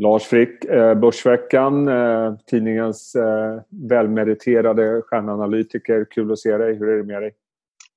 Lars 0.00 0.24
Frick, 0.24 0.64
eh, 0.64 0.94
Börsveckan, 0.94 1.88
eh, 1.88 2.34
tidningens 2.46 3.14
eh, 3.14 3.60
välmeriterade 3.68 5.02
stjärnanalytiker. 5.02 6.06
Kul 6.10 6.32
att 6.32 6.38
se 6.38 6.56
dig. 6.56 6.74
Hur 6.74 6.88
är 6.88 6.96
det 6.96 7.02
med 7.02 7.22
dig? 7.22 7.32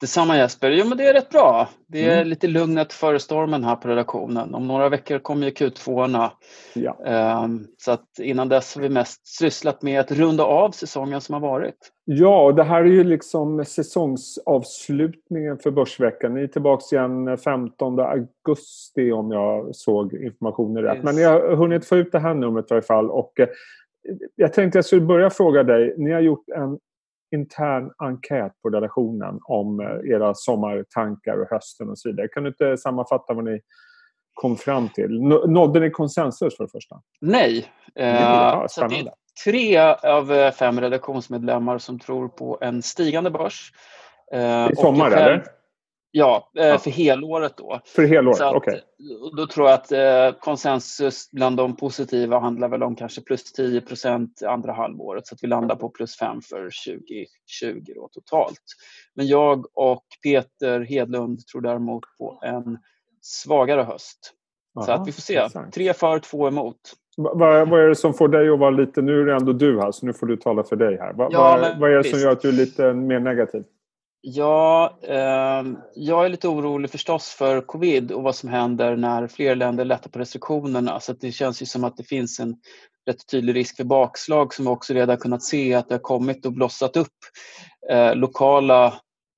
Detsamma 0.04 0.38
Jesper. 0.38 0.72
Jo, 0.72 0.86
men 0.86 0.98
det 0.98 1.08
är 1.08 1.14
rätt 1.14 1.30
bra. 1.30 1.70
Det 1.88 2.06
är 2.06 2.16
mm. 2.16 2.28
lite 2.28 2.48
lugnet 2.48 2.94
före 2.94 3.20
stormen 3.20 3.64
här 3.64 3.76
på 3.76 3.88
redaktionen. 3.88 4.56
Om 4.56 4.68
några 4.68 4.90
veckor 4.90 5.20
kommer 5.20 5.46
ju 5.48 5.52
Q2. 5.54 6.30
Ja. 6.74 6.98
Um, 7.44 7.68
så 7.78 7.92
att 7.92 8.20
innan 8.20 8.50
dess 8.50 8.76
har 8.76 8.82
vi 8.82 8.90
mest 8.90 9.28
sysslat 9.28 9.82
med 9.82 10.00
att 10.00 10.12
runda 10.12 10.44
av 10.44 10.72
säsongen 10.72 11.22
som 11.22 11.34
har 11.34 11.40
varit. 11.40 11.76
Ja, 12.06 12.52
det 12.52 12.64
här 12.64 12.82
är 12.82 12.86
ju 12.86 13.04
liksom 13.04 13.66
säsongsavslutningen 13.66 15.58
för 15.58 15.72
Börsveckan. 15.72 16.34
Ni 16.34 16.44
är 16.44 16.48
tillbaka 16.48 16.96
igen 16.96 17.38
15 17.38 18.00
augusti 18.00 19.12
om 19.12 19.32
jag 19.32 19.76
såg 19.76 20.14
informationen 20.14 20.84
rätt. 20.84 20.96
Yes. 20.96 21.04
Men 21.04 21.16
ni 21.16 21.24
har 21.24 21.56
hunnit 21.56 21.86
få 21.86 21.96
ut 21.96 22.12
det 22.12 22.20
här 22.20 22.34
numret 22.34 22.72
i 22.72 22.74
alla 22.74 22.82
fall. 22.82 23.10
Och 23.10 23.40
eh, 23.40 23.48
jag 24.36 24.54
tänkte 24.54 24.78
jag 24.78 24.86
skulle 24.86 25.02
börja 25.02 25.30
fråga 25.30 25.64
dig. 25.64 25.94
Ni 25.98 26.12
har 26.12 26.22
gjort 26.22 26.50
en 26.50 26.80
intern 27.34 27.92
enkät 27.98 28.52
på 28.62 28.70
redaktionen 28.70 29.40
om 29.44 29.80
eh, 29.80 30.12
era 30.14 30.34
sommartankar 30.34 31.42
och 31.42 31.48
hösten 31.50 31.90
och 31.90 32.00
så 32.00 32.10
vidare. 32.10 32.28
Kan 32.28 32.44
du 32.44 32.50
inte 32.50 32.78
sammanfatta 32.78 33.34
vad 33.34 33.44
ni 33.44 33.62
kom 34.34 34.58
fram 34.58 34.90
till? 34.90 35.22
Nådde 35.48 35.80
ni 35.80 35.90
konsensus 35.90 36.58
för 36.58 36.64
det 36.64 36.70
första? 36.72 36.96
Nej. 37.22 37.66
Ja, 37.94 38.66
så 38.70 38.88
det 38.88 39.00
är 39.00 39.14
tre 39.46 39.78
av 40.04 40.32
eh, 40.32 40.52
fem 40.52 40.82
redaktionsmedlemmar 40.82 41.78
som 41.78 42.00
tror 42.00 42.28
på 42.28 42.58
en 42.62 42.82
stigande 42.82 43.32
börs. 43.32 43.72
I 44.72 44.76
sommar, 44.76 45.12
eller? 45.12 45.44
Ja, 46.16 46.52
eh, 46.60 46.68
ja, 46.68 46.78
för 46.78 46.92
helåret 46.92 47.58
då. 47.58 47.82
För 47.86 48.04
helåret, 48.04 48.42
okej. 48.42 48.58
Okay. 48.58 48.80
Då 49.38 49.48
tror 49.48 49.70
jag 49.70 49.74
att 49.74 49.92
eh, 49.92 50.40
konsensus 50.40 51.32
bland 51.32 51.58
de 51.58 51.76
positiva 51.76 52.40
handlar 52.40 52.70
väl 52.70 52.84
om 52.84 52.96
kanske 52.96 53.22
plus 53.22 53.54
10 53.54 53.82
procent 53.82 54.44
andra 54.44 54.74
halvåret 54.74 55.28
så 55.28 55.36
att 55.36 55.44
vi 55.44 55.48
landar 55.48 55.76
på 55.76 55.90
plus 55.90 56.18
5 56.18 56.42
för 56.42 56.58
2020 56.58 57.94
då, 57.96 58.10
totalt. 58.12 58.62
Men 59.16 59.28
jag 59.28 59.66
och 59.74 60.04
Peter 60.24 60.80
Hedlund 60.80 61.48
tror 61.48 61.62
däremot 61.62 62.04
på 62.18 62.40
en 62.44 62.78
svagare 63.22 63.82
höst. 63.82 64.34
Aha, 64.78 64.86
så 64.86 64.92
att 64.92 65.08
vi 65.08 65.12
får 65.12 65.22
se. 65.22 65.34
Intressant. 65.34 65.74
Tre 65.74 65.94
för, 65.94 66.20
två 66.20 66.48
emot. 66.48 66.78
Vad, 67.18 67.70
vad 67.70 67.84
är 67.84 67.88
det 67.88 67.96
som 67.96 68.14
får 68.14 68.28
dig 68.28 68.50
att 68.50 68.60
vara 68.60 68.72
lite... 68.72 69.02
Nu 69.02 69.22
är 69.22 69.26
det 69.26 69.34
ändå 69.34 69.54
du 69.54 69.80
här, 69.80 69.92
så 69.92 70.06
nu 70.06 70.14
får 70.14 70.28
du 70.28 70.38
tala 70.38 70.64
för 70.64 70.76
dig 70.76 70.98
här. 70.98 71.14
Va, 71.14 71.28
ja, 71.32 71.58
vad, 71.62 71.80
vad 71.80 71.92
är 71.92 71.98
det 71.98 72.04
som 72.04 72.20
gör 72.20 72.32
att 72.32 72.42
du 72.42 72.50
är 72.50 72.54
lite 72.54 72.94
mer 72.94 73.20
negativ? 73.20 73.64
Ja, 74.26 74.98
eh, 75.04 75.64
jag 75.96 76.26
är 76.26 76.30
lite 76.30 76.48
orolig 76.48 76.92
förstås 76.92 77.30
för 77.30 77.62
covid 77.62 78.12
och 78.12 78.24
vad 78.24 78.36
som 78.36 78.50
händer 78.50 78.96
när 78.96 79.28
fler 79.28 79.56
länder 79.56 79.86
lättar 79.86 80.10
på 80.10 80.20
restriktionerna. 80.20 81.00
Så 81.00 81.14
det 81.14 81.32
känns 81.32 81.62
ju 81.62 81.66
som 81.66 81.84
att 81.84 81.98
det 81.98 82.04
finns 82.04 82.40
en 82.40 82.56
rätt 83.08 83.28
tydlig 83.28 83.56
risk 83.56 83.78
för 83.78 83.84
bakslag 83.84 84.54
som 84.54 84.66
vi 84.66 84.72
också 84.72 84.94
redan 84.94 85.18
kunnat 85.18 85.44
se 85.44 85.74
att 85.74 85.90
det 85.90 85.96
har 85.96 86.00
kommit 86.00 86.46
och 86.46 86.54
blossat 86.54 86.98
upp 86.98 87.18
eh, 87.92 88.16
lokala 88.16 88.94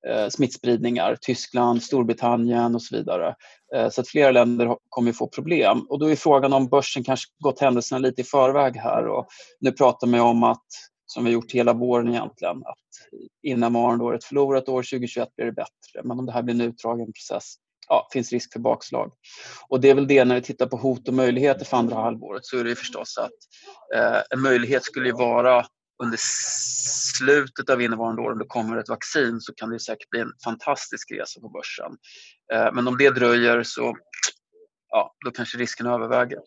eh, 0.07 0.27
smittspridningar. 0.29 1.17
Tyskland, 1.21 1.83
Storbritannien 1.83 2.75
och 2.75 2.81
så 2.81 2.95
vidare. 2.95 3.35
Eh, 3.75 3.89
så 3.89 4.01
att 4.01 4.07
flera 4.07 4.31
länder 4.31 4.75
kommer 4.89 5.11
få 5.11 5.27
problem. 5.27 5.85
Och 5.89 5.99
då 5.99 6.11
är 6.11 6.15
frågan 6.15 6.53
om 6.53 6.67
börsen 6.67 7.03
kanske 7.03 7.31
gått 7.39 7.59
händelserna 7.59 7.99
lite 7.99 8.21
i 8.21 8.25
förväg 8.25 8.75
här. 8.75 9.07
Och 9.07 9.27
nu 9.59 9.71
pratar 9.71 10.07
man 10.07 10.19
om 10.19 10.43
att 10.43 10.65
som 11.15 11.25
vi 11.25 11.31
gjort 11.31 11.51
hela 11.51 11.73
våren 11.73 12.09
egentligen. 12.09 12.57
Att 12.57 12.77
innevarande 13.43 14.03
år, 14.03 14.15
ett 14.15 14.23
förlorat 14.23 14.69
år, 14.69 14.83
2021 14.83 15.35
blir 15.35 15.45
det 15.45 15.51
bättre. 15.51 16.03
Men 16.03 16.19
om 16.19 16.25
det 16.25 16.31
här 16.31 16.43
blir 16.43 16.55
en 16.55 16.61
utdragen 16.61 17.13
process, 17.13 17.55
ja, 17.87 18.09
finns 18.13 18.31
risk 18.31 18.53
för 18.53 18.59
bakslag. 18.59 19.11
Och 19.67 19.81
det 19.81 19.89
är 19.89 19.95
väl 19.95 20.07
det 20.07 20.25
när 20.25 20.35
vi 20.35 20.41
tittar 20.41 20.65
på 20.65 20.77
hot 20.77 21.07
och 21.07 21.13
möjligheter 21.13 21.65
för 21.65 21.77
andra 21.77 21.95
halvåret 21.95 22.45
så 22.45 22.57
är 22.57 22.63
det 22.63 22.75
förstås 22.75 23.17
att 23.17 23.31
eh, 23.95 24.21
en 24.29 24.41
möjlighet 24.41 24.83
skulle 24.83 25.07
ju 25.07 25.13
vara 25.13 25.65
under 26.03 26.17
slutet 27.17 27.69
av 27.69 27.81
innevarande 27.81 28.21
år, 28.21 28.31
om 28.31 28.39
det 28.39 28.45
kommer 28.45 28.77
ett 28.77 28.89
vaccin, 28.89 29.41
så 29.41 29.53
kan 29.53 29.69
det 29.69 29.79
säkert 29.79 30.09
bli 30.09 30.19
en 30.19 30.31
fantastisk 30.43 31.11
resa 31.11 31.39
på 31.41 31.49
börsen. 31.49 31.91
Eh, 32.53 32.73
men 32.73 32.87
om 32.87 32.97
det 32.97 33.09
dröjer 33.09 33.63
så 33.63 33.97
ja, 34.89 35.15
då 35.25 35.31
kanske 35.31 35.57
risken 35.57 35.87
överväger. 35.87 36.39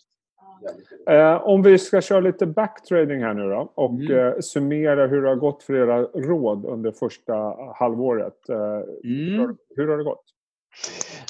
Eh, 1.09 1.47
om 1.49 1.63
vi 1.63 1.79
ska 1.79 2.01
köra 2.01 2.21
lite 2.21 2.47
backtrading 2.47 3.23
här 3.23 3.35
nu 3.35 3.49
då 3.49 3.73
och 3.75 3.91
mm. 3.91 4.27
eh, 4.27 4.33
summera 4.41 5.07
hur 5.07 5.23
det 5.23 5.29
har 5.29 5.37
gått 5.37 5.63
för 5.63 5.75
era 5.75 6.03
råd 6.03 6.67
under 6.67 6.93
första 6.93 7.35
halvåret. 7.75 8.49
Eh, 8.49 8.57
mm. 8.57 9.41
hur, 9.41 9.57
hur, 9.77 9.89
har 9.89 9.99
det 9.99 10.05
gått? 10.05 10.25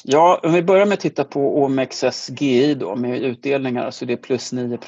Ja, 0.03 0.39
om 0.43 0.53
vi 0.53 0.63
börjar 0.63 0.85
med 0.85 0.93
att 0.93 0.99
titta 0.99 1.23
på 1.23 1.63
OMXSGI 1.63 2.75
då 2.75 2.95
med 2.95 3.21
utdelningar 3.21 3.91
så 3.91 4.05
det 4.05 4.13
är 4.13 4.17
plus 4.17 4.53
9 4.53 4.79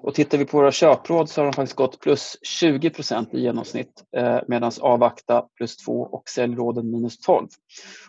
Och 0.00 0.14
tittar 0.14 0.38
vi 0.38 0.44
på 0.44 0.56
våra 0.56 0.72
köpråd 0.72 1.28
så 1.28 1.40
har 1.40 1.46
de 1.46 1.52
faktiskt 1.52 1.76
gått 1.76 2.00
plus 2.00 2.36
20% 2.62 3.26
i 3.32 3.40
genomsnitt 3.40 4.04
eh, 4.16 4.38
medan 4.48 4.72
avvakta 4.80 5.44
plus 5.56 5.76
2 5.76 5.92
och 5.92 6.28
säljråden 6.28 6.90
minus 6.90 7.20
12. 7.20 7.46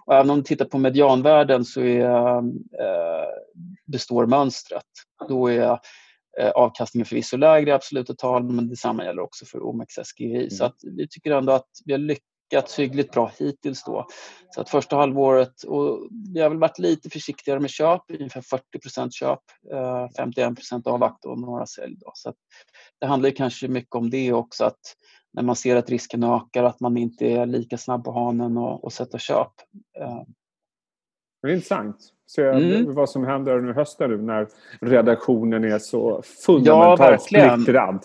Och 0.05 0.15
även 0.15 0.29
om 0.29 0.37
vi 0.37 0.43
tittar 0.43 0.65
på 0.65 0.77
medianvärden 0.77 1.65
så 1.65 1.81
är, 1.81 2.37
eh, 2.37 3.27
består 3.85 4.25
mönstret. 4.25 4.83
Då 5.29 5.47
är 5.47 5.79
eh, 6.39 6.49
avkastningen 6.49 7.05
förvisso 7.05 7.37
lägre 7.37 7.69
i 7.69 7.73
absoluta 7.73 8.13
tal 8.13 8.43
men 8.43 8.69
detsamma 8.69 9.03
gäller 9.03 9.21
också 9.21 9.45
för 9.45 9.63
OMXSGI. 9.63 10.35
Mm. 10.35 10.49
Så 10.49 10.65
att 10.65 10.75
vi 10.97 11.07
tycker 11.07 11.31
ändå 11.31 11.53
att 11.53 11.69
vi 11.85 11.91
har 11.91 11.99
lyckats 11.99 12.79
hyggligt 12.79 13.11
bra 13.11 13.31
hittills 13.39 13.83
då. 13.83 14.07
Så 14.55 14.61
att 14.61 14.69
första 14.69 14.95
halvåret, 14.95 15.63
och 15.63 16.07
vi 16.33 16.41
har 16.41 16.49
väl 16.49 16.59
varit 16.59 16.79
lite 16.79 17.09
försiktigare 17.09 17.59
med 17.59 17.69
köp, 17.69 18.01
ungefär 18.09 18.41
40% 18.41 19.09
köp, 19.11 19.39
51% 20.17 20.87
eh, 20.87 20.93
avvakt 20.93 21.25
och 21.25 21.39
några 21.39 21.65
sälj. 21.65 21.95
Då. 21.99 22.11
Så 22.13 22.33
det 22.99 23.07
handlar 23.07 23.29
kanske 23.29 23.67
mycket 23.67 23.95
om 23.95 24.09
det 24.09 24.33
också, 24.33 24.65
att 24.65 24.79
när 25.33 25.43
man 25.43 25.55
ser 25.55 25.75
att 25.75 25.89
risken 25.89 26.23
ökar, 26.23 26.63
att 26.63 26.79
man 26.79 26.97
inte 26.97 27.25
är 27.25 27.45
lika 27.45 27.77
snabb 27.77 28.03
på 28.03 28.11
hanen 28.11 28.57
och, 28.57 28.83
och 28.83 28.93
sätta 28.93 29.17
köp. 29.17 29.51
Eh. 29.99 30.21
Det 31.41 31.47
är 31.47 31.53
intressant. 31.53 32.13
Se 32.29 32.41
mm. 32.41 32.93
vad 32.93 33.09
som 33.09 33.25
händer 33.25 33.57
under 33.57 33.73
hösten 33.73 34.09
nu 34.09 34.17
när 34.17 34.47
redaktionen 34.81 35.63
är 35.63 35.79
så 35.79 36.21
fundamentalt 36.45 37.27
ja, 37.31 37.55
splittrad. 37.55 38.03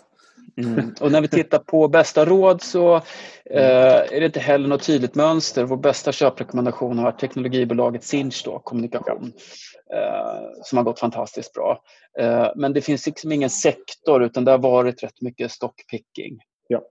Mm. 0.56 0.94
Och 1.00 1.12
när 1.12 1.20
vi 1.20 1.28
tittar 1.28 1.58
på 1.58 1.88
bästa 1.88 2.24
råd 2.24 2.62
så 2.62 2.96
eh, 3.44 3.96
är 4.12 4.20
det 4.20 4.26
inte 4.26 4.40
heller 4.40 4.68
något 4.68 4.82
tydligt 4.86 5.14
mönster. 5.14 5.64
Vår 5.64 5.76
bästa 5.76 6.12
köprekommendation 6.12 6.98
har 6.98 7.04
varit 7.04 7.18
teknologibolaget 7.18 8.04
Sinch 8.04 8.42
då, 8.44 8.58
kommunikation, 8.58 9.32
eh, 9.94 10.62
som 10.62 10.78
har 10.78 10.84
gått 10.84 11.00
fantastiskt 11.00 11.52
bra. 11.52 11.82
Eh, 12.18 12.48
men 12.56 12.72
det 12.72 12.80
finns 12.80 13.06
liksom 13.06 13.32
ingen 13.32 13.50
sektor 13.50 14.22
utan 14.22 14.44
det 14.44 14.50
har 14.50 14.58
varit 14.58 15.02
rätt 15.02 15.20
mycket 15.20 15.50
stockpicking. 15.50 16.38
Ja, 16.68 16.82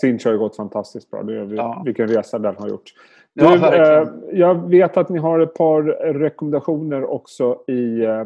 Sinch 0.00 0.24
har 0.24 0.32
ju 0.32 0.38
gått 0.38 0.56
fantastiskt 0.56 1.10
bra. 1.10 1.22
Det 1.22 1.36
är 1.36 1.54
ja. 1.54 1.82
vilken 1.84 2.08
resa 2.08 2.38
den 2.38 2.56
har 2.56 2.68
gjort. 2.68 2.92
Du, 3.40 3.66
eh, 3.66 4.08
jag 4.32 4.68
vet 4.70 4.96
att 4.96 5.08
ni 5.08 5.18
har 5.18 5.40
ett 5.40 5.54
par 5.54 5.82
rekommendationer 6.12 7.04
också 7.04 7.64
i 7.66 8.04
eh, 8.04 8.24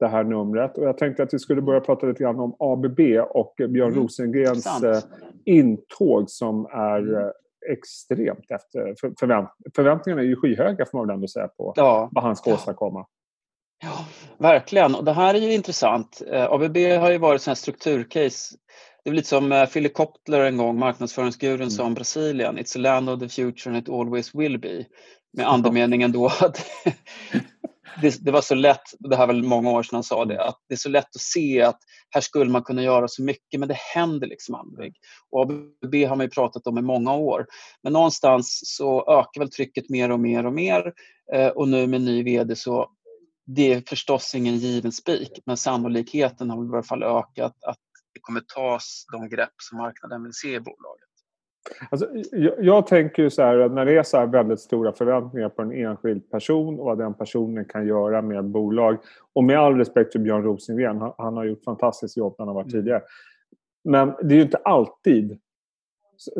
det 0.00 0.06
här 0.06 0.24
numret. 0.24 0.78
Och 0.78 0.84
jag 0.84 0.98
tänkte 0.98 1.22
att 1.22 1.34
vi 1.34 1.38
skulle 1.38 1.62
börja 1.62 1.80
prata 1.80 2.06
lite 2.06 2.22
grann 2.22 2.40
om 2.40 2.56
ABB 2.58 3.00
och 3.30 3.54
Björn 3.56 3.92
mm. 3.92 4.02
Rosengrens. 4.02 4.82
Eh, 4.82 4.98
intåg 5.44 6.30
som 6.30 6.66
är 6.66 6.98
mm. 6.98 7.14
Eh, 7.14 7.30
extremt 7.72 8.50
efter 8.50 8.94
förvänt 9.20 9.48
förväntningarna 9.76 10.22
är 10.22 10.26
ju 10.26 10.36
skyhöga 10.36 10.86
får 10.86 10.98
man 10.98 11.06
väl 11.06 11.14
ändå 11.14 11.28
säga 11.28 11.48
på 11.48 11.72
ja. 11.76 12.08
vad 12.12 12.24
han 12.24 12.36
ska 12.36 12.54
åstadkomma. 12.54 13.06
Ja, 13.82 14.04
verkligen. 14.38 14.94
Och 14.94 15.04
det 15.04 15.12
här 15.12 15.34
är 15.34 15.38
ju 15.38 15.54
intressant. 15.54 16.22
Eh, 16.26 16.52
ABB 16.52 16.76
har 16.76 17.10
ju 17.10 17.18
varit 17.18 17.46
en 17.46 17.56
strukturcase. 17.56 18.56
Det 19.04 19.10
är 19.10 19.14
lite 19.14 19.28
som 19.28 19.66
Philip 19.72 19.94
Kotler 19.94 20.40
en 20.40 20.56
gång, 20.56 20.78
marknadsföringsgurun, 20.78 21.60
mm. 21.60 21.70
sa 21.70 21.84
om 21.84 21.94
Brasilien. 21.94 22.58
It's 22.58 22.76
a 22.76 22.80
land 22.80 23.10
of 23.10 23.20
the 23.20 23.28
future 23.28 23.70
and 23.74 23.82
it 23.82 23.88
always 23.88 24.34
will 24.34 24.58
be. 24.58 24.84
Med 25.32 25.48
andemeningen 25.48 26.12
då 26.12 26.26
att 26.26 26.66
det, 28.00 28.24
det, 28.24 28.30
var 28.30 28.40
så 28.40 28.54
lätt, 28.54 28.82
det 28.98 29.16
här 29.16 29.26
var 29.26 29.34
många 29.34 29.70
år 29.70 29.82
sedan 29.82 29.96
han 29.96 30.02
sa 30.02 30.24
det, 30.24 30.44
att 30.44 30.56
det 30.68 30.74
är 30.74 30.78
så 30.78 30.88
lätt 30.88 31.16
att 31.16 31.20
se 31.20 31.62
att 31.62 31.78
här 32.10 32.20
skulle 32.20 32.50
man 32.50 32.62
kunna 32.62 32.82
göra 32.82 33.08
så 33.08 33.22
mycket 33.22 33.60
men 33.60 33.68
det 33.68 33.78
händer 33.94 34.26
liksom 34.26 34.54
aldrig. 34.54 34.94
Och 35.30 35.42
ABB 35.42 35.94
har 35.94 36.16
man 36.16 36.26
ju 36.26 36.30
pratat 36.30 36.66
om 36.66 36.78
i 36.78 36.82
många 36.82 37.14
år. 37.14 37.46
Men 37.82 37.92
någonstans 37.92 38.60
så 38.64 39.00
ökar 39.00 39.40
väl 39.40 39.50
trycket 39.50 39.90
mer 39.90 40.10
och 40.10 40.20
mer 40.20 40.46
och 40.46 40.52
mer 40.52 40.92
eh, 41.34 41.48
och 41.48 41.68
nu 41.68 41.86
med 41.86 42.00
ny 42.00 42.22
VD 42.22 42.56
så 42.56 42.90
det 43.46 43.72
är 43.72 43.82
förstås 43.86 44.34
ingen 44.34 44.56
given 44.56 44.92
spik 44.92 45.30
men 45.46 45.56
sannolikheten 45.56 46.50
har 46.50 46.64
i 46.64 46.68
alla 46.68 46.82
fall 46.82 47.02
ökat 47.02 47.64
att 47.64 47.78
kommer 48.26 48.40
tas 48.40 49.06
de 49.12 49.28
grepp 49.28 49.54
som 49.56 49.78
marknaden 49.78 50.22
vill 50.22 50.32
se 50.34 50.54
i 50.54 50.60
bolaget. 50.60 51.08
Alltså, 51.90 52.08
jag, 52.32 52.64
jag, 52.64 52.86
tänker 52.86 53.22
ju 53.22 53.30
så 53.30 53.42
här 53.42 53.58
att 53.58 53.72
när 53.72 53.84
det 53.84 53.96
är 53.96 54.02
så 54.02 54.16
här 54.16 54.26
väldigt 54.26 54.60
stora 54.60 54.92
förväntningar 54.92 55.48
på 55.48 55.62
en 55.62 55.72
enskild 55.72 56.30
person 56.30 56.78
och 56.80 56.84
vad 56.84 56.98
den 56.98 57.14
personen 57.14 57.64
kan 57.64 57.86
göra 57.86 58.22
med 58.22 58.38
ett 58.38 58.44
bolag. 58.44 58.98
Och 59.32 59.44
med 59.44 59.58
all 59.58 59.76
respekt 59.76 60.12
för 60.12 60.18
Björn 60.18 60.42
Rosengren, 60.42 61.00
han, 61.00 61.12
han 61.18 61.36
har 61.36 61.44
gjort 61.44 61.64
fantastiskt 61.64 62.16
jobb 62.16 62.34
när 62.38 62.46
han 62.46 62.48
har 62.48 62.62
varit 62.62 62.72
mm. 62.72 62.82
tidigare. 62.82 63.02
Men 63.84 64.14
det 64.22 64.34
är 64.34 64.36
ju 64.36 64.42
inte 64.42 64.56
alltid 64.56 65.38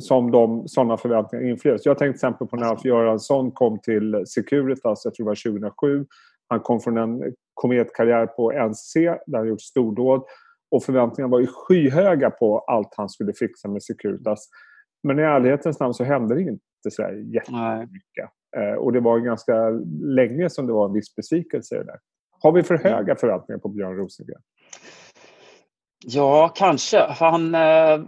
som 0.00 0.31
de, 0.31 0.69
sådana 0.69 0.96
förväntningar 0.96 1.44
infrias. 1.44 1.86
Jag 1.86 1.98
tänkte 1.98 2.19
till 2.19 2.26
exempel 2.26 2.46
på 2.46 2.56
när 2.56 2.66
Alf 2.66 2.84
Göransson 2.84 3.50
kom 3.50 3.78
till 3.78 4.25
Securitas, 4.26 5.04
jag 5.04 5.14
tror 5.14 5.25
det 5.25 5.28
var 5.28 5.52
2007. 5.52 6.06
Han 6.48 6.60
kom 6.60 6.81
från 6.81 6.96
en 6.96 7.34
kometkarriär 7.54 8.26
på 8.26 8.52
NCC 8.52 8.94
där 9.26 9.38
han 9.38 9.48
gjort 9.48 9.60
stordåd. 9.60 10.22
Och 10.75 10.85
förväntningarna 10.85 11.31
var 11.31 11.41
ju 11.41 11.47
skyhöga 11.47 12.31
på 12.31 12.59
allt 12.59 12.94
han 12.97 13.09
skulle 13.09 13.32
fixa 13.32 13.69
med 13.69 13.82
Securitas. 13.82 14.49
Men 15.03 15.19
i 15.19 15.23
ärlighetens 15.23 15.81
namn 15.81 15.94
så 15.94 16.05
hände 16.05 16.35
det 16.35 16.41
inte 16.41 16.91
så 16.91 17.03
jättemycket. 17.03 18.31
Eh, 18.56 18.75
och 18.79 18.93
det 18.93 19.00
var 19.00 19.19
ganska 19.19 19.69
länge 20.00 20.50
som 20.50 20.67
det 20.67 20.73
var 20.73 20.87
en 20.87 20.93
viss 20.93 21.15
besvikelse 21.15 21.76
där. 21.76 21.99
Har 22.41 22.53
vi 22.53 22.62
för 22.62 22.76
höga 22.76 22.99
mm. 22.99 23.17
förväntningar 23.17 23.59
på 23.59 23.69
Björn 23.69 23.97
Rosengren? 23.97 24.41
Ja, 26.05 26.53
kanske. 26.55 26.99
Han, 26.99 27.55
eh, 27.55 28.00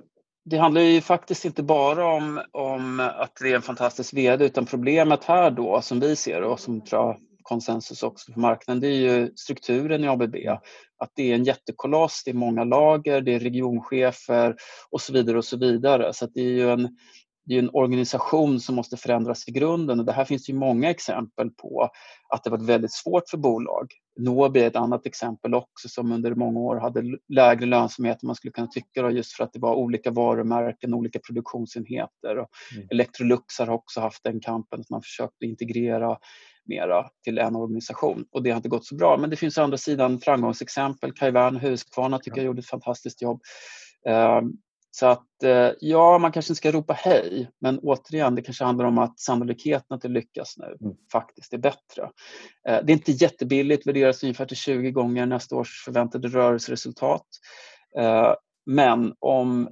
det 0.44 0.56
handlar 0.56 0.80
ju 0.80 1.00
faktiskt 1.00 1.44
inte 1.44 1.62
bara 1.62 2.06
om, 2.06 2.40
om 2.52 3.00
att 3.00 3.32
det 3.40 3.50
är 3.50 3.56
en 3.56 3.62
fantastisk 3.62 4.14
VD 4.14 4.44
utan 4.44 4.66
problemet 4.66 5.24
här 5.24 5.50
då 5.50 5.80
som 5.80 6.00
vi 6.00 6.16
ser 6.16 6.42
och 6.42 6.60
som 6.60 6.80
tror 6.80 7.16
konsensus 7.48 8.02
också 8.02 8.32
på 8.32 8.40
marknaden, 8.40 8.80
det 8.80 8.88
är 8.88 9.00
ju 9.00 9.32
strukturen 9.36 10.04
i 10.04 10.08
ABB. 10.08 10.36
Att 10.98 11.10
det 11.14 11.30
är 11.30 11.34
en 11.34 11.44
jättekoloss, 11.44 12.22
det 12.24 12.30
är 12.30 12.34
många 12.34 12.64
lager, 12.64 13.20
det 13.20 13.34
är 13.34 13.40
regionchefer 13.40 14.56
och 14.90 15.00
så 15.00 15.12
vidare 15.12 15.38
och 15.38 15.44
så 15.44 15.56
vidare. 15.56 16.12
Så 16.12 16.26
det 16.26 16.40
är 16.40 16.50
ju 16.50 16.70
en, 16.70 16.96
det 17.46 17.54
är 17.54 17.58
en 17.58 17.70
organisation 17.72 18.60
som 18.60 18.74
måste 18.74 18.96
förändras 18.96 19.48
i 19.48 19.52
grunden 19.52 20.00
och 20.00 20.06
det 20.06 20.12
här 20.12 20.24
finns 20.24 20.50
ju 20.50 20.54
många 20.54 20.90
exempel 20.90 21.50
på 21.50 21.90
att 22.34 22.44
det 22.44 22.50
varit 22.50 22.62
väldigt 22.62 22.92
svårt 22.92 23.28
för 23.30 23.38
bolag. 23.38 23.86
Nobi 24.18 24.60
är 24.60 24.66
ett 24.66 24.76
annat 24.76 25.06
exempel 25.06 25.54
också 25.54 25.88
som 25.88 26.12
under 26.12 26.34
många 26.34 26.60
år 26.60 26.76
hade 26.76 27.18
lägre 27.28 27.66
lönsamhet 27.66 28.22
än 28.22 28.26
man 28.26 28.36
skulle 28.36 28.52
kunna 28.52 28.66
tycka 28.66 29.02
då, 29.02 29.10
just 29.10 29.32
för 29.32 29.44
att 29.44 29.52
det 29.52 29.58
var 29.58 29.74
olika 29.74 30.10
varumärken, 30.10 30.94
olika 30.94 31.18
produktionsenheter. 31.18 32.38
Och 32.38 32.48
mm. 32.76 32.88
Electrolux 32.90 33.58
har 33.58 33.70
också 33.70 34.00
haft 34.00 34.24
den 34.24 34.40
kampen 34.40 34.80
att 34.80 34.90
man 34.90 35.02
försökte 35.02 35.46
integrera 35.46 36.18
mera 36.68 37.08
till 37.24 37.38
en 37.38 37.56
organisation 37.56 38.24
och 38.32 38.42
det 38.42 38.50
har 38.50 38.56
inte 38.56 38.68
gått 38.68 38.86
så 38.86 38.94
bra. 38.94 39.16
Men 39.16 39.30
det 39.30 39.36
finns 39.36 39.58
å 39.58 39.62
andra 39.62 39.76
sidan 39.76 40.20
framgångsexempel. 40.20 41.12
Kajvan 41.12 41.56
Husqvarna 41.56 42.18
tycker 42.18 42.38
jag 42.38 42.46
gjorde 42.46 42.60
ett 42.60 42.66
fantastiskt 42.66 43.22
jobb. 43.22 43.40
Ehm, 44.06 44.52
så 44.90 45.06
att 45.06 45.42
eh, 45.42 45.70
ja, 45.80 46.18
man 46.18 46.32
kanske 46.32 46.52
inte 46.52 46.58
ska 46.58 46.72
ropa 46.72 46.92
hej, 46.92 47.50
men 47.60 47.78
återigen, 47.78 48.34
det 48.34 48.42
kanske 48.42 48.64
handlar 48.64 48.84
om 48.84 48.98
att 48.98 49.20
sannolikheten 49.20 49.94
att 49.94 50.02
det 50.02 50.08
lyckas 50.08 50.54
nu 50.56 50.76
mm. 50.80 50.96
faktiskt 51.12 51.52
är 51.52 51.58
bättre. 51.58 52.02
Eh, 52.68 52.84
det 52.84 52.92
är 52.92 52.96
inte 52.96 53.12
jättebilligt, 53.12 53.86
värderas 53.86 54.22
ungefär 54.22 54.46
till 54.46 54.56
20 54.56 54.90
gånger 54.90 55.26
nästa 55.26 55.56
års 55.56 55.84
förväntade 55.84 56.28
rörelseresultat. 56.28 57.26
Eh, 57.98 58.32
men 58.66 59.14
om 59.18 59.68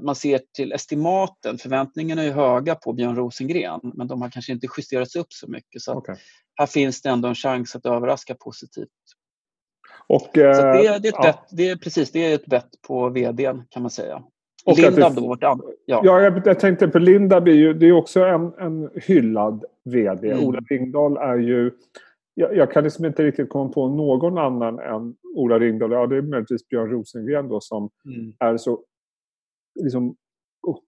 man 0.00 0.14
ser 0.14 0.40
till 0.56 0.72
estimaten, 0.72 1.58
förväntningarna 1.58 2.22
är 2.22 2.32
höga 2.32 2.74
på 2.74 2.92
Björn 2.92 3.16
Rosengren, 3.16 3.80
men 3.82 4.06
de 4.06 4.22
har 4.22 4.30
kanske 4.30 4.52
inte 4.52 4.66
justerats 4.76 5.16
upp 5.16 5.32
så 5.32 5.50
mycket. 5.50 5.82
Så 5.82 5.94
okay. 5.94 6.16
här 6.54 6.66
finns 6.66 7.02
det 7.02 7.08
ändå 7.08 7.28
en 7.28 7.34
chans 7.34 7.76
att 7.76 7.86
överraska 7.86 8.34
positivt. 8.34 8.88
Och, 10.06 10.20
så 10.20 10.30
det, 10.32 10.42
det, 10.42 10.86
är 10.86 10.96
ett 10.96 11.04
ja. 11.04 11.22
bet, 11.22 11.38
det 11.50 11.68
är 11.68 11.76
precis 11.76 12.12
det 12.12 12.32
är 12.32 12.34
ett 12.34 12.46
bett 12.46 12.70
på 12.86 13.08
vdn 13.08 13.62
kan 13.70 13.82
man 13.82 13.90
säga. 13.90 14.22
Och 14.64 14.78
Lindab 14.78 15.14
då, 15.14 15.20
vårt 15.20 15.44
andra. 15.44 15.66
Ja, 15.86 16.00
ja 16.04 16.20
jag, 16.20 16.42
jag, 16.46 16.60
tänkte 16.60 16.88
på 16.88 16.98
Lindab, 16.98 17.48
är 17.48 17.52
ju, 17.52 17.74
det 17.74 17.86
är 17.86 17.92
också 17.92 18.20
en, 18.20 18.52
en 18.58 18.90
hyllad 18.94 19.64
VD. 19.84 20.30
Mm. 20.30 20.44
Ola 20.44 20.60
Ringdahl 20.60 21.16
är 21.16 21.36
ju... 21.36 21.70
Jag, 22.34 22.56
jag, 22.56 22.72
kan 22.72 22.84
liksom 22.84 23.04
inte 23.04 23.22
riktigt 23.22 23.48
komma 23.48 23.72
på 23.72 23.88
någon 23.88 24.38
annan 24.38 24.78
än 24.78 25.14
Ola 25.34 25.58
Ringdahl. 25.58 25.92
Ja, 25.92 26.06
det 26.06 26.16
är 26.16 26.22
möjligtvis 26.22 26.68
Björn 26.68 26.90
Rosengren 26.90 27.48
då 27.48 27.60
som 27.60 27.90
mm. 28.04 28.32
är 28.38 28.56
så 28.56 28.80
liksom, 29.74 30.16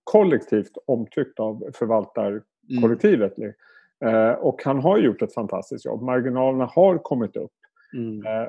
kollektivt 0.05 0.73
omtyckt 0.87 1.41
av 1.41 1.71
förvaltarkollektivet. 1.75 3.39
Mm. 3.39 3.53
Eh, 4.05 4.33
och 4.33 4.65
han 4.65 4.79
har 4.79 4.99
gjort 4.99 5.23
ett 5.23 5.35
fantastiskt 5.35 5.85
jobb. 5.85 6.03
Marginalerna 6.03 6.65
har 6.65 6.99
kommit 6.99 7.37
upp. 7.37 7.53
Mm. 7.97 8.27
Eh, 8.27 8.49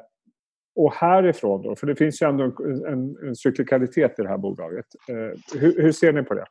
och 0.75 0.93
härifrån 0.93 1.61
då, 1.61 1.75
för 1.75 1.87
det 1.87 1.95
finns 1.95 2.21
ju 2.21 2.29
ändå 2.29 2.43
en, 2.43 2.85
en, 2.85 3.27
en 3.27 3.35
cyklikalitet 3.35 4.19
i 4.19 4.21
det 4.21 4.29
här 4.29 4.37
bolaget. 4.37 4.85
Eh, 5.09 5.59
hur, 5.59 5.81
hur, 5.81 5.91
ser 5.91 6.13
ni 6.13 6.23
på 6.23 6.33
det? 6.33 6.45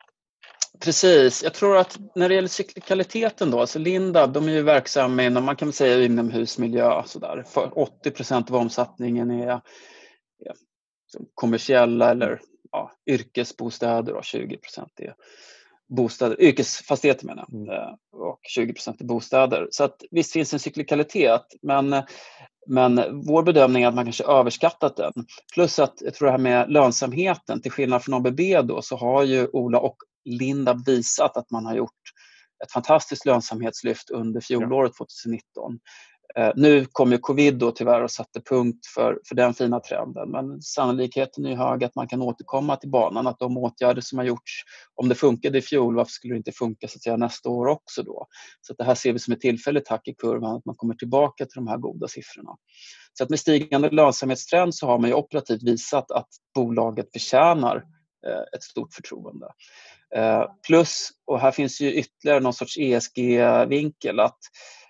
Precis. 0.83 1.43
Jag 1.43 1.53
tror 1.53 1.77
att 1.77 1.97
när 2.15 2.29
det 2.29 2.35
gäller 2.35 2.47
cyklikaliteten 2.47 3.51
då, 3.51 3.59
alltså 3.59 3.79
Lindab, 3.79 4.33
de 4.33 4.47
är 4.47 4.51
ju 4.51 4.61
verksamma 4.61 5.23
inom, 5.23 5.45
man 5.45 5.55
kan 5.55 5.71
säga 5.71 6.05
inomhusmiljö 6.05 7.03
sådär. 7.05 7.43
För 7.47 7.79
80 7.79 8.11
procent 8.11 8.51
av 8.51 8.57
omsättningen 8.57 9.31
är 9.31 9.61
kommersiella 11.33 12.11
eller 12.11 12.39
ja, 12.75 12.91
yrkesbostäder 13.13 14.13
och 14.13 14.23
20 14.23 14.57
procent 14.57 14.99
är 14.99 15.15
bostäder, 15.89 16.41
yrkesfastigheter 16.41 17.25
menar 17.25 17.45
jag, 17.47 17.61
mm. 17.61 17.75
Eh, 17.75 17.93
och 18.11 18.39
20 18.43 18.73
procent 18.73 19.01
är 19.01 19.05
bostäder. 19.05 19.67
Så 19.71 19.83
att 19.83 20.03
visst 20.11 20.33
finns 20.33 20.53
en 20.53 20.59
cyklikalitet, 20.59 21.45
men 21.61 22.03
men 22.67 23.21
vår 23.25 23.43
bedömning 23.43 23.83
är 23.83 23.87
att 23.87 23.95
man 23.95 24.05
kanske 24.05 24.23
överskattat 24.23 24.95
den. 24.97 25.13
Plus 25.53 25.79
att 25.79 25.93
jag 26.01 26.13
tror 26.13 26.25
det 26.25 26.31
här 26.31 26.37
med 26.37 26.71
lönsamheten, 26.71 27.61
till 27.61 27.71
skillnad 27.71 28.03
från 28.03 28.13
ABB 28.13 28.39
då, 28.63 28.81
så 28.81 28.97
har 28.97 29.23
ju 29.23 29.47
Ola 29.47 29.79
och 29.79 29.97
Linda 30.25 30.81
visat 30.85 31.37
att 31.37 31.51
man 31.51 31.65
har 31.65 31.75
gjort 31.75 31.91
ett 32.63 32.71
fantastiskt 32.71 33.25
lönsamhetslyft 33.25 34.09
under 34.09 34.41
fjolåret 34.41 34.91
2019. 34.95 35.79
Eh, 36.37 36.51
nu 36.55 36.85
kom 36.91 37.11
ju 37.11 37.17
covid 37.17 37.57
då 37.57 37.71
tyvärr 37.71 38.03
och 38.03 38.11
satte 38.11 38.41
punkt 38.41 38.85
för, 38.95 39.19
för 39.27 39.35
den 39.35 39.53
fina 39.53 39.79
trenden 39.79 40.31
men 40.31 40.61
sannolikheten 40.61 41.45
är 41.45 41.55
hög 41.55 41.83
att 41.83 41.95
man 41.95 42.07
kan 42.07 42.21
återkomma 42.21 42.75
till 42.75 42.89
banan, 42.89 43.27
att 43.27 43.39
de 43.39 43.57
åtgärder 43.57 44.01
som 44.01 44.17
har 44.17 44.25
gjorts, 44.25 44.63
om 44.95 45.09
det 45.09 45.15
funkade 45.15 45.57
i 45.57 45.61
fjol, 45.61 45.95
varför 45.95 46.11
skulle 46.11 46.33
det 46.33 46.37
inte 46.37 46.51
funka 46.51 46.87
så 46.87 46.97
att 46.97 47.03
säga, 47.03 47.17
nästa 47.17 47.49
år 47.49 47.67
också 47.67 48.03
då? 48.03 48.27
Så 48.61 48.73
att 48.73 48.77
det 48.77 48.83
här 48.83 48.95
ser 48.95 49.13
vi 49.13 49.19
som 49.19 49.33
ett 49.33 49.41
tillfälligt 49.41 49.87
hack 49.87 50.07
i 50.07 50.13
kurvan, 50.13 50.55
att 50.55 50.65
man 50.65 50.75
kommer 50.75 50.93
tillbaka 50.93 51.45
till 51.45 51.55
de 51.55 51.67
här 51.67 51.77
goda 51.77 52.07
siffrorna. 52.07 52.51
Så 53.13 53.23
att 53.23 53.29
med 53.29 53.39
stigande 53.39 53.89
lönsamhetstrend 53.89 54.75
så 54.75 54.87
har 54.87 54.99
man 54.99 55.09
ju 55.09 55.15
operativt 55.15 55.63
visat 55.63 56.11
att 56.11 56.29
bolaget 56.55 57.11
förtjänar 57.13 57.75
eh, 58.27 58.55
ett 58.55 58.63
stort 58.63 58.93
förtroende. 58.93 59.47
Eh, 60.15 60.43
plus, 60.67 61.09
och 61.25 61.39
här 61.39 61.51
finns 61.51 61.81
ju 61.81 61.93
ytterligare 61.93 62.39
någon 62.39 62.53
sorts 62.53 62.77
ESG-vinkel, 62.77 64.19
att 64.19 64.39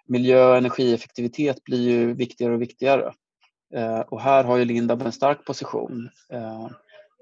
miljö 0.07 0.49
och 0.49 0.57
energieffektivitet 0.57 1.63
blir 1.63 1.89
ju 1.89 2.13
viktigare 2.13 2.53
och 2.53 2.61
viktigare. 2.61 3.13
Eh, 3.75 3.99
och 3.99 4.21
här 4.21 4.43
har 4.43 4.57
ju 4.57 4.65
Lindab 4.65 5.01
en 5.01 5.11
stark 5.11 5.45
position. 5.45 6.09
Eh, 6.33 6.67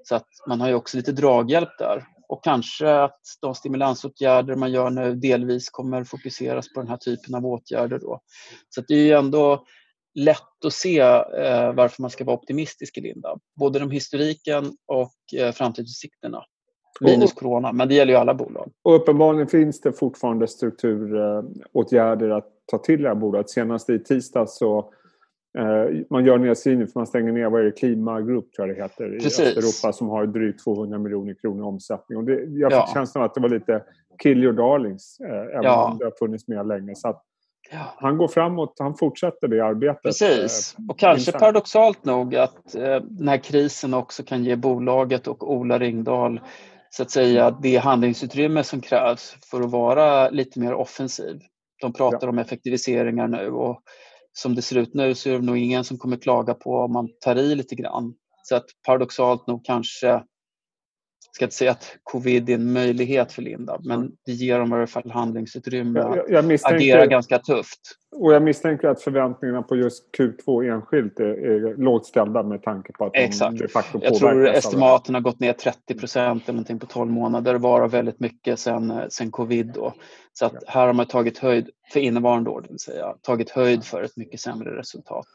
så 0.02 0.14
att 0.14 0.28
man 0.48 0.60
har 0.60 0.68
ju 0.68 0.74
också 0.74 0.96
lite 0.96 1.12
draghjälp 1.12 1.78
där. 1.78 2.04
Och 2.28 2.44
kanske 2.44 2.94
att 2.94 3.20
de 3.40 3.54
stimulansåtgärder 3.54 4.56
man 4.56 4.72
gör 4.72 4.90
nu 4.90 5.14
delvis 5.14 5.70
kommer 5.70 6.04
fokuseras 6.04 6.72
på 6.72 6.80
den 6.80 6.88
här 6.88 6.96
typen 6.96 7.34
av 7.34 7.46
åtgärder. 7.46 7.98
Då. 7.98 8.20
Så 8.68 8.80
det 8.88 8.94
är 8.94 9.04
ju 9.04 9.12
ändå 9.12 9.66
lätt 10.14 10.64
att 10.66 10.72
se 10.72 11.00
eh, 11.00 11.72
varför 11.72 12.02
man 12.02 12.10
ska 12.10 12.24
vara 12.24 12.36
optimistisk 12.36 12.98
i 12.98 13.00
Lindab. 13.00 13.40
Både 13.56 13.78
de 13.78 13.90
historiken 13.90 14.76
och 14.86 15.14
framtidsutsikterna. 15.54 16.44
Minus 17.00 17.32
corona, 17.32 17.72
men 17.72 17.88
det 17.88 17.94
gäller 17.94 18.12
ju 18.12 18.18
alla 18.18 18.34
bolag. 18.34 18.72
Och 18.82 18.94
uppenbarligen 18.94 19.48
finns 19.48 19.80
det 19.80 19.92
fortfarande 19.92 20.48
strukturåtgärder 20.48 22.30
att 22.30 22.53
ta 22.66 22.78
till 22.78 23.02
det 23.02 23.08
här 23.08 23.14
bolaget. 23.14 23.50
Senast 23.50 23.90
i 23.90 23.98
tisdags 23.98 24.58
så 24.58 24.78
eh, 25.58 26.00
man 26.10 26.24
gör 26.24 26.38
nedskrivning 26.38 26.86
för 26.86 27.00
man 27.00 27.06
stänger 27.06 27.32
ner, 27.32 27.50
vad 27.50 27.60
är 27.60 27.64
det, 27.64 27.72
Klima 27.72 28.20
Group 28.20 28.52
tror 28.52 28.68
jag 28.68 28.76
det 28.76 28.82
heter, 28.82 29.18
Precis. 29.20 29.40
i 29.40 29.42
Östeuropa 29.42 29.92
som 29.92 30.08
har 30.08 30.26
drygt 30.26 30.64
200 30.64 30.98
miljoner 30.98 31.34
kronor 31.34 31.60
i 31.60 31.62
omsättning. 31.62 32.18
Och 32.18 32.24
det, 32.24 32.32
jag 32.32 32.72
fick 32.72 32.80
ja. 32.80 32.90
känslan 32.94 33.24
av 33.24 33.30
att 33.30 33.34
det 33.34 33.40
var 33.40 33.48
lite 33.48 33.82
kill 34.22 34.44
your 34.44 34.52
darlings, 34.52 35.20
eh, 35.20 35.30
även 35.30 35.62
ja. 35.62 35.90
om 35.90 35.98
det 35.98 36.04
har 36.04 36.12
funnits 36.18 36.48
med 36.48 36.66
länge. 36.66 36.94
Så 36.94 37.20
Ja. 37.70 37.94
Han 37.96 38.18
går 38.18 38.28
framåt, 38.28 38.76
han 38.78 38.94
fortsätter 38.96 39.48
det 39.48 39.64
arbetet. 39.64 40.02
Precis, 40.02 40.76
eh, 40.78 40.84
och 40.88 40.98
kanske 40.98 41.30
insamt. 41.30 41.40
paradoxalt 41.40 42.04
nog 42.04 42.36
att 42.36 42.74
eh, 42.74 43.00
den 43.00 43.28
här 43.28 43.36
krisen 43.36 43.94
också 43.94 44.22
kan 44.22 44.44
ge 44.44 44.56
bolaget 44.56 45.26
och 45.28 45.52
Ola 45.52 45.78
Ringdahl 45.78 46.40
så 46.90 47.02
att 47.02 47.10
säga 47.10 47.50
det 47.62 47.76
handlingsutrymme 47.76 48.64
som 48.64 48.80
krävs 48.80 49.36
för 49.50 49.60
att 49.60 49.70
vara 49.70 50.30
lite 50.30 50.60
mer 50.60 50.74
offensiv. 50.74 51.40
De 51.84 51.92
pratar 51.92 52.26
ja. 52.26 52.28
om 52.28 52.38
effektiviseringar 52.38 53.28
nu 53.28 53.50
och 53.50 53.82
som 54.32 54.54
det 54.54 54.62
ser 54.62 54.76
ut 54.76 54.94
nu 54.94 55.14
så 55.14 55.30
är 55.30 55.32
det 55.32 55.44
nog 55.44 55.58
ingen 55.58 55.84
som 55.84 55.98
kommer 55.98 56.16
klaga 56.16 56.54
på 56.54 56.76
om 56.76 56.92
man 56.92 57.08
tar 57.20 57.36
i 57.36 57.54
lite 57.54 57.74
grann. 57.74 58.14
Så 58.42 58.56
att 58.56 58.64
paradoxalt 58.86 59.46
nog 59.46 59.64
kanske 59.64 60.22
ska 61.32 61.44
inte 61.44 61.56
säga 61.56 61.70
att 61.70 61.96
covid 62.02 62.50
är 62.50 62.54
en 62.54 62.72
möjlighet 62.72 63.32
för 63.32 63.42
Lindab, 63.42 63.86
men 63.86 64.12
det 64.26 64.32
ger 64.32 64.58
dem 64.58 64.72
i 64.72 64.74
alla 64.74 64.86
fall 64.86 65.10
handlingsutrymme 65.10 66.00
att 66.00 66.16
jag, 66.28 66.58
agera 66.62 67.06
ganska 67.06 67.38
tufft. 67.38 67.80
Och 68.16 68.32
jag 68.32 68.42
misstänker 68.42 68.88
att 68.88 69.02
förväntningarna 69.02 69.62
på 69.62 69.76
just 69.76 70.04
Q2 70.18 70.72
enskilt 70.74 71.20
är, 71.20 71.24
är 71.24 71.76
lågt 71.76 72.06
ställda 72.06 72.42
med 72.42 72.62
tanke 72.62 72.92
på 72.92 73.04
att 73.04 73.12
Exakt. 73.14 73.58
de 73.58 73.62
de 73.62 73.68
facto 73.68 74.00
Jag 74.02 74.14
tror 74.14 74.48
estimaten 74.48 75.14
har 75.14 75.22
gått 75.22 75.40
ner 75.40 75.52
30 75.52 75.94
procent 75.94 76.42
eller 76.44 76.52
någonting 76.52 76.78
på 76.78 76.86
12 76.86 77.10
månader, 77.10 77.54
varav 77.54 77.90
väldigt 77.90 78.20
mycket 78.20 78.58
sen, 78.58 78.92
sen 79.08 79.30
covid. 79.30 79.72
Då. 79.74 79.92
Så 80.32 80.46
att 80.46 80.64
här 80.66 80.86
har 80.86 80.92
man 80.92 81.06
tagit 81.06 81.38
höjd 81.38 81.70
för 81.92 82.00
innevarande 82.00 82.50
år, 82.50 82.60
det 82.60 82.68
vill 82.68 82.78
säga 82.78 83.14
tagit 83.22 83.50
höjd 83.50 83.84
för 83.84 84.02
ett 84.02 84.16
mycket 84.16 84.40
sämre 84.40 84.78
resultat. 84.78 85.26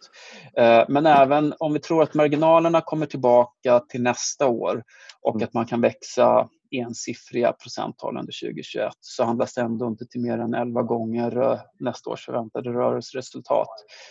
Eh, 0.57 0.83
men 0.87 1.05
även 1.05 1.53
om 1.59 1.73
vi 1.73 1.79
tror 1.79 2.03
att 2.03 2.13
marginalerna 2.13 2.81
kommer 2.81 3.05
tillbaka 3.05 3.79
till 3.79 4.03
nästa 4.03 4.47
år 4.47 4.83
och 5.21 5.35
mm. 5.35 5.45
att 5.45 5.53
man 5.53 5.65
kan 5.65 5.81
växa 5.81 6.49
ensiffriga 6.71 7.53
procenttal 7.53 8.17
under 8.17 8.33
2021 8.41 8.93
så 8.99 9.23
handlas 9.23 9.53
det 9.53 9.61
ändå 9.61 9.87
inte 9.87 10.05
till 10.05 10.21
mer 10.21 10.37
än 10.37 10.53
11 10.53 10.81
gånger 10.81 11.41
eh, 11.41 11.59
nästa 11.79 12.09
års 12.09 12.25
förväntade 12.25 12.69
rörelseresultat. 12.69 13.67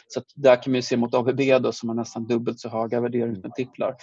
Så 0.09 0.21
att 0.21 0.27
där 0.35 0.63
kan 0.63 0.73
man 0.73 0.83
se 0.83 0.97
mot 0.97 1.15
ABB 1.15 1.41
då, 1.63 1.73
som 1.73 1.89
har 1.89 1.97
nästan 1.97 2.27
dubbelt 2.27 2.61
så 2.61 2.69
höga 2.69 3.01
värderingsmultiplar. 3.01 3.95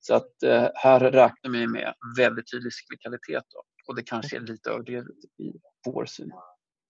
Så 0.00 0.14
att 0.14 0.42
eh, 0.42 0.68
här 0.74 1.00
räknar 1.00 1.50
vi 1.50 1.66
med 1.66 1.94
väldigt 2.18 2.50
tydlig 2.50 2.72
cyklikalitet 2.72 3.44
då. 3.54 3.62
och 3.88 3.96
det 3.96 4.02
kanske 4.02 4.36
är 4.36 4.40
lite 4.40 4.70
överdrivet 4.70 5.16
i 5.38 5.52
vår 5.86 6.06
syn. 6.06 6.30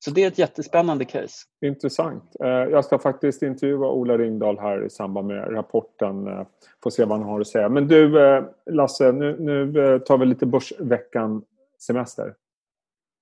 Så 0.05 0.11
det 0.11 0.25
är 0.25 0.29
ett 0.29 0.39
jättespännande 0.39 1.05
case. 1.05 1.35
Intressant. 1.67 2.37
Eh, 2.41 2.49
jag 2.49 2.85
ska 2.85 2.99
faktiskt 2.99 3.43
intervjua 3.43 3.91
Ola 3.91 4.19
Ringdahl 4.19 4.59
här 4.59 4.87
i 4.87 4.91
samband 4.91 5.27
med 5.27 5.57
rapporten. 5.57 6.27
Eh, 6.27 6.47
får 6.83 6.91
se 6.91 7.05
vad 7.05 7.19
han 7.19 7.29
har 7.29 7.41
att 7.41 7.47
säga. 7.47 7.69
Men 7.69 7.89
du 7.89 8.27
eh, 8.27 8.45
Lasse, 8.71 9.13
nu, 9.13 9.37
nu 9.41 9.99
tar 9.99 10.19
vi 10.19 10.27
lite 10.27 10.47
Börsveckan-semester. 10.47 12.35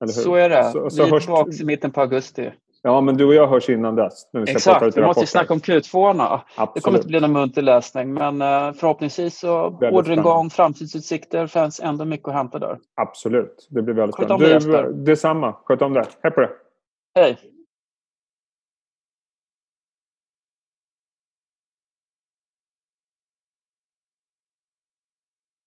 Så 0.08 0.34
är 0.34 0.48
det. 0.48 0.64
Så, 0.64 0.90
så 0.90 1.02
vi 1.02 1.08
är 1.08 1.12
hörs... 1.12 1.24
tillbaka 1.24 1.50
i 1.62 1.64
mitten 1.64 1.90
på 1.90 2.00
augusti. 2.00 2.52
Ja, 2.82 3.00
men 3.00 3.16
du 3.16 3.24
och 3.24 3.34
jag 3.34 3.46
hörs 3.46 3.68
innan 3.68 3.96
dess. 3.96 4.28
När 4.32 4.40
vi 4.40 4.52
Exakt, 4.52 4.96
vi 4.96 5.02
måste 5.02 5.20
ju 5.20 5.26
snacka 5.26 5.52
om 5.52 5.60
Q2. 5.60 6.40
Det 6.74 6.80
kommer 6.80 6.98
inte 6.98 7.08
bli 7.08 7.20
någon 7.20 7.32
munter 7.32 7.62
läsning, 7.62 8.14
men 8.14 8.38
förhoppningsvis 8.74 9.38
så 9.38 9.66
orderingång, 9.66 10.50
framtidsutsikter, 10.50 11.46
finns 11.46 11.80
ändå 11.80 12.04
mycket 12.04 12.28
att 12.28 12.34
hämta 12.34 12.58
där. 12.58 12.78
Absolut, 12.94 13.68
det 13.70 13.82
blir 13.82 13.94
väldigt 13.94 14.14
spännande. 14.14 14.58
Du, 14.58 14.92
detsamma, 14.92 15.52
sköt 15.64 15.82
om 15.82 15.92
det. 15.92 16.04
Hej 16.22 16.32
på 16.32 16.40
dig! 16.40 16.50
Hey 17.14 17.36